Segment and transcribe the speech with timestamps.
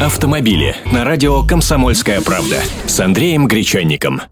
[0.00, 4.22] Автомобили на радио «Комсомольская правда» с Андреем Гречанником.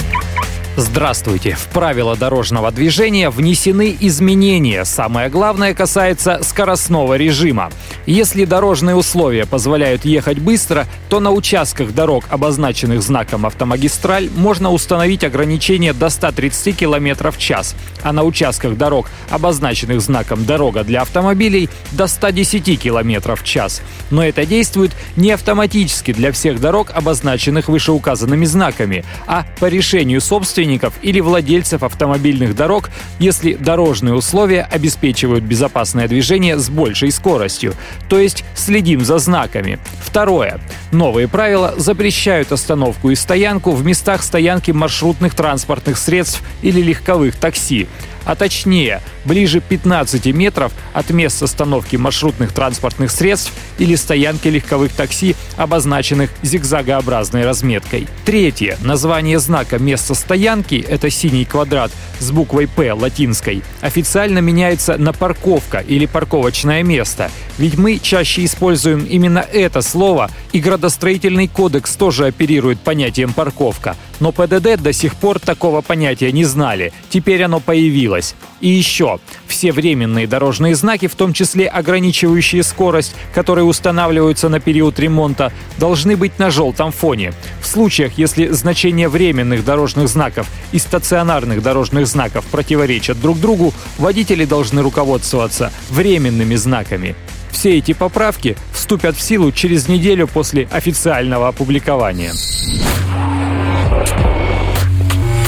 [0.78, 1.57] Здравствуйте.
[1.57, 4.86] В правила дорожного движения внесены изменения.
[4.86, 7.70] Самое главное касается скоростного режима.
[8.09, 15.25] Если дорожные условия позволяют ехать быстро, то на участках дорог, обозначенных знаком автомагистраль, можно установить
[15.25, 21.68] ограничение до 130 км в час, а на участках дорог, обозначенных знаком «Дорога для автомобилей»,
[21.93, 23.82] до 110 км в час.
[24.11, 30.95] Но это действует не автоматически для всех дорог, обозначенных вышеуказанными знаками, а по решению собственников
[31.03, 37.74] или владельцев автомобильных дорог, если дорожные условия обеспечивают безопасное движение с большей скоростью.
[38.08, 39.78] То есть следим за знаками.
[40.02, 40.60] Второе.
[40.92, 47.88] Новые правила запрещают остановку и стоянку в местах стоянки маршрутных транспортных средств или легковых такси
[48.28, 55.34] а точнее ближе 15 метров от мест остановки маршрутных транспортных средств или стоянки легковых такси,
[55.56, 58.06] обозначенных зигзагообразной разметкой.
[58.27, 58.77] Третье.
[58.83, 65.78] Название знака места стоянки– это синий квадрат с буквой «П» латинской– официально меняется на «парковка»
[65.78, 67.30] или «парковочное место».
[67.56, 73.97] Ведь мы чаще используем именно это слово, и градостроительный кодекс тоже оперирует понятием «парковка».
[74.20, 76.92] Но ПДД до сих пор такого понятия не знали.
[77.08, 78.17] Теперь оно появилось.
[78.61, 84.98] И еще, все временные дорожные знаки, в том числе ограничивающие скорость, которые устанавливаются на период
[84.98, 87.33] ремонта, должны быть на желтом фоне.
[87.61, 94.44] В случаях, если значения временных дорожных знаков и стационарных дорожных знаков противоречат друг другу, водители
[94.44, 97.14] должны руководствоваться временными знаками.
[97.50, 102.33] Все эти поправки вступят в силу через неделю после официального опубликования.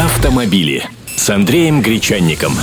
[0.01, 0.89] Автомобили
[1.21, 2.55] с Андреем Гречанником.